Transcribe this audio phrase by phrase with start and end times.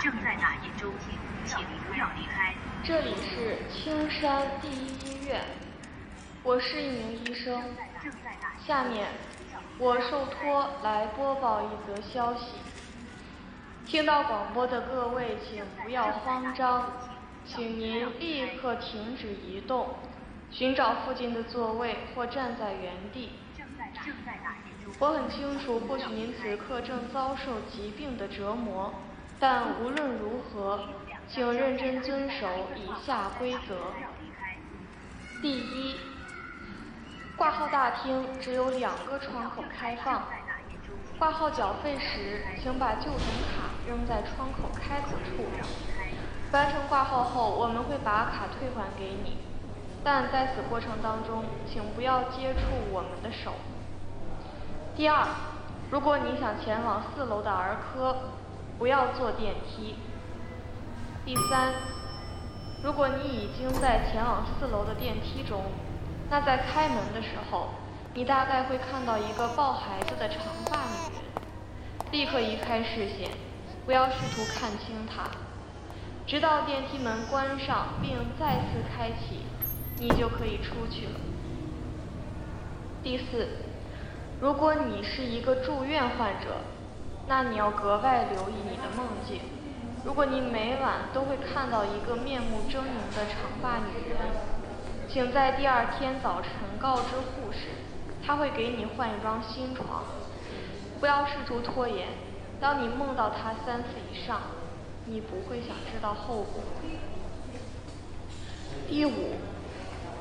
[0.00, 0.90] 正在打印中，
[1.44, 2.54] 请不要离开。
[2.82, 5.42] 这里是青山第一医院，
[6.42, 7.62] 我是一名医生。
[8.66, 9.08] 下面
[9.76, 12.46] 我受托来播报一则消息。
[13.84, 16.90] 听到广播的各位，请不要慌张，
[17.44, 19.96] 请您立刻停止移动，
[20.50, 23.32] 寻找附近的座位或站在原地。
[24.98, 28.94] 我很清楚，或许您此刻正遭受疾病的折磨。
[29.42, 30.80] 但无论如何，
[31.26, 32.46] 请认真遵守
[32.76, 33.74] 以下规则：
[35.40, 35.96] 第一，
[37.38, 40.24] 挂号大厅只有两个窗口开放。
[41.18, 43.18] 挂号缴费时，请把就诊
[43.48, 45.46] 卡扔在窗口开口处。
[46.52, 49.38] 完成挂号后，我们会把卡退还给你，
[50.04, 52.60] 但在此过程当中，请不要接触
[52.92, 53.54] 我们的手。
[54.94, 55.26] 第二，
[55.90, 58.14] 如果你想前往四楼的儿科。
[58.80, 59.94] 不要坐电梯。
[61.22, 61.74] 第三，
[62.82, 65.64] 如果你已经在前往四楼的电梯中，
[66.30, 67.68] 那在开门的时候，
[68.14, 71.22] 你大概会看到一个抱孩子的长发女人。
[72.10, 73.28] 立刻移开视线，
[73.84, 75.24] 不要试图看清她，
[76.26, 79.44] 直到电梯门关上并再次开启，
[79.98, 81.20] 你就可以出去了。
[83.02, 83.46] 第四，
[84.40, 86.56] 如果你是一个住院患者。
[87.30, 89.40] 那你要格外留意你的梦境。
[90.04, 94.18] 如果你每晚都会看到一个面目狰狞的长发女人，
[95.08, 97.68] 请在第二天早晨告知护士，
[98.26, 100.02] 她会给你换一张新床。
[100.98, 102.08] 不要试图拖延。
[102.60, 104.40] 当你梦到她三次以上，
[105.06, 106.60] 你不会想知道后果。
[108.88, 109.36] 第五，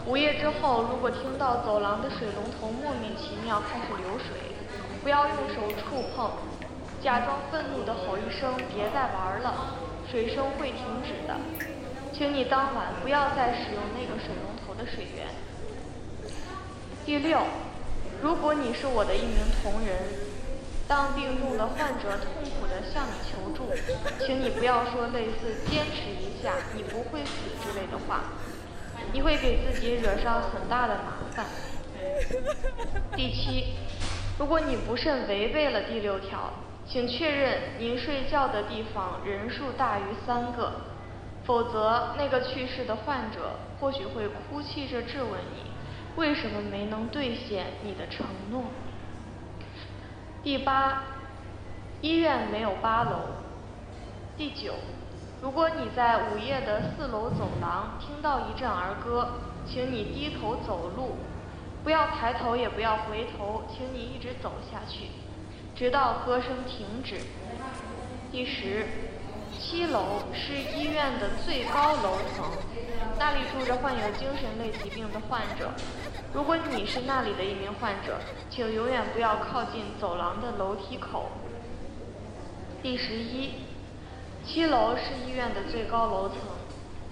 [0.05, 4.53] 午夜之后，如果听到走廊的水龙头莫名其妙开始流水，
[5.01, 6.29] 不要用手触碰。
[7.01, 9.75] 假装愤怒地吼一声：“别再玩了，
[10.11, 11.35] 水声会停止的。”
[12.11, 15.27] 请你当晚不要再使用那个水龙头的水源。
[17.05, 17.39] 第六，
[18.21, 19.95] 如果你是我的一名同仁，
[20.85, 23.71] 当病重的患者痛苦地向你求助，
[24.25, 27.31] 请你不要说类似“坚持一下，你不会死”
[27.63, 28.23] 之类的话，
[29.13, 31.45] 你会给自己惹上很大的麻烦。
[33.15, 33.75] 第七，
[34.37, 36.51] 如果你不慎违背了第六条。
[36.91, 40.71] 请确认您睡觉的地方人数大于三个，
[41.43, 45.69] 否则那个去世的患者或许会哭泣着质问你，
[46.15, 48.63] 为什么没能兑现你的承诺。
[50.41, 51.03] 第八，
[52.01, 53.19] 医院没有八楼。
[54.35, 54.73] 第九，
[55.43, 59.29] 如果你在午夜的四楼走廊听到一阵儿歌，
[59.63, 61.17] 请你低头走路，
[61.83, 65.09] 不要抬头也不要回头，请你一直走下去。
[65.79, 67.15] 直到歌声停止。
[68.33, 68.85] 第十，
[69.57, 72.43] 七楼是医院的最高楼层，
[73.17, 75.71] 那里住着患有精神类疾病的患者。
[76.33, 78.19] 如果你是那里的一名患者，
[78.49, 81.29] 请永远不要靠近走廊的楼梯口。
[82.83, 83.53] 第十一，
[84.45, 86.39] 七楼是医院的最高楼层，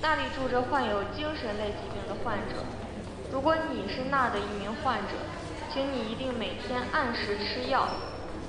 [0.01, 2.55] 那里住着患有精神类疾病的患者。
[3.31, 5.13] 如果你是那的一名患者，
[5.73, 7.87] 请你一定每天按时吃药。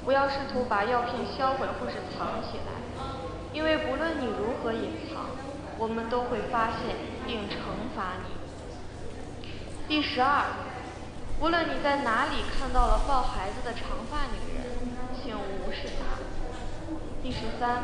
[0.08, 2.72] 不要试图把药片销毁或是藏起来，
[3.52, 5.26] 因为不论你如何隐藏，
[5.76, 6.96] 我们都会发现
[7.26, 8.32] 并惩罚你。
[9.86, 10.46] 第十二，
[11.42, 16.16] 无论你在哪里看到了抱孩子的长发女人，请无视她。
[17.22, 17.82] 第十三，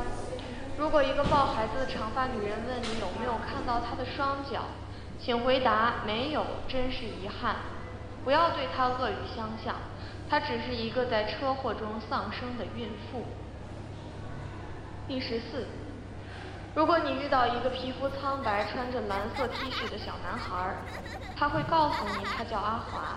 [0.78, 4.62] 如果一个抱孩子的长发女人问你有没有看到她的双脚，
[5.20, 7.56] 请回答没有，真是遗憾。
[8.24, 9.74] 不要对她恶语相向。
[10.34, 13.22] 她只是一个在车祸中丧生的孕妇。
[15.06, 15.64] 第十四，
[16.74, 20.74] 如果你遇到一个皮肤苍白、穿着蓝色 T 恤的小男孩，
[21.36, 23.16] 他会告诉你他叫阿华，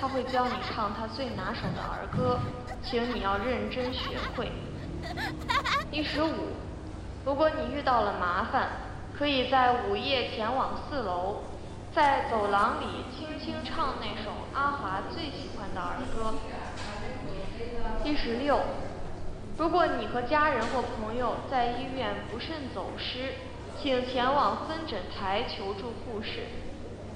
[0.00, 2.40] 他会教你唱他最拿手的儿歌，
[2.82, 4.50] 请你要认真学会。
[5.90, 6.48] 第十五，
[7.26, 8.70] 如果你遇到了麻烦，
[9.14, 11.42] 可以在午夜前往四楼。
[11.94, 16.34] 在走廊里轻轻唱那首阿华最喜欢的儿歌。
[18.02, 18.60] 第十六，
[19.56, 23.34] 如果你和家人或朋友在医院不慎走失，
[23.80, 26.46] 请前往分诊台求助护士。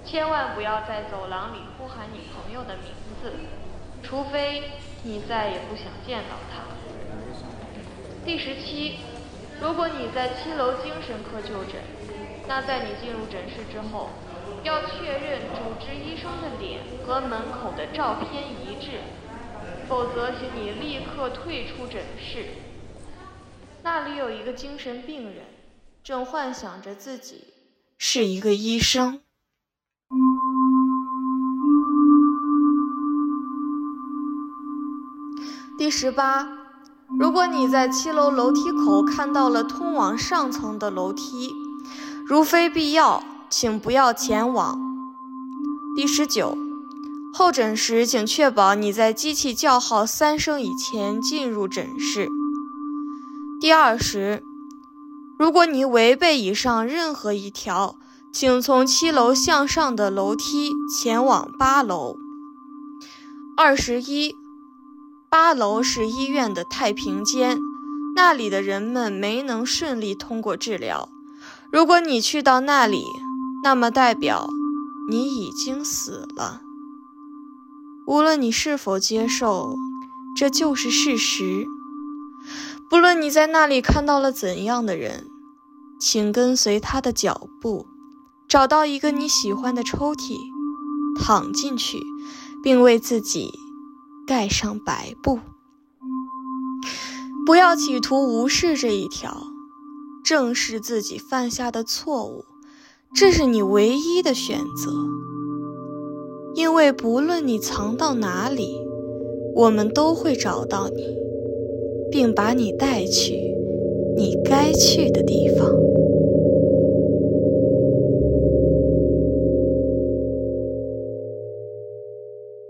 [0.04, 3.32] 千万不要在走廊里呼喊你朋友的名字，
[4.02, 4.62] 除非
[5.02, 6.62] 你再也不想见到他。
[8.24, 9.00] 第十七，
[9.60, 11.82] 如果你在七楼精神科就诊，
[12.46, 14.10] 那在你进入诊室之后。
[14.64, 18.98] 要确认主治医生的脸和门口的照片一致，
[19.88, 22.44] 否则请你立刻退出诊室。
[23.82, 25.46] 那里有一个精神病人，
[26.04, 27.44] 正幻想着自己
[27.96, 29.20] 是一个医生。
[35.78, 36.46] 第十八，
[37.18, 41.54] 如果你在七楼楼梯口看到了通往上层的楼梯，
[42.26, 44.78] 如非必要，请不要前往。
[45.96, 46.58] 第十九，
[47.38, 52.26] 候诊时请确保你在机器叫号三声以前进入诊室。
[53.60, 54.42] 第二十，
[55.38, 57.94] 如果你违背以上任何一条，
[58.32, 62.16] 请从七楼向上的楼梯前往八楼。
[63.56, 64.34] 二十一。
[65.30, 67.56] 八楼是医院的太平间，
[68.16, 71.08] 那里的人们没能顺利通过治疗。
[71.70, 73.04] 如果你去到那里，
[73.62, 74.48] 那么代表
[75.08, 76.62] 你已经死了。
[78.08, 79.76] 无论你是否接受，
[80.34, 81.66] 这就是事实。
[82.88, 85.26] 不论你在那里看到了怎样的人，
[86.00, 87.86] 请跟随他的脚步，
[88.48, 90.38] 找到一个你喜欢的抽屉，
[91.20, 91.98] 躺进去，
[92.62, 93.50] 并为自己。
[94.26, 95.40] 盖上白布，
[97.46, 99.42] 不要企图无视这一条，
[100.22, 102.44] 正视自己犯下的错误，
[103.14, 104.92] 这是你唯一的选择。
[106.58, 108.74] 因为不论你藏到哪里，
[109.54, 111.16] 我们都会找到你，
[112.10, 113.54] 并把你带去
[114.16, 115.72] 你该去的地方。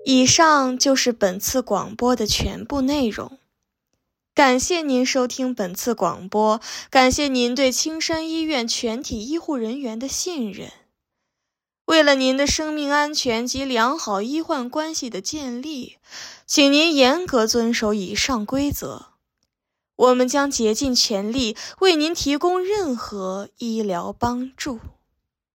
[0.05, 3.39] 以上就是本次广播的全部内容。
[4.35, 10.69] 感谢您收听本次广播，感谢您对青山医院全体医护人员的信任。
[11.89, 15.97] 为了您的生命安全及良好医患关系的建立，
[16.47, 19.07] 请您严格遵守以上规则。
[19.97, 24.81] 我们将竭尽全力为您提供任何医疗帮助。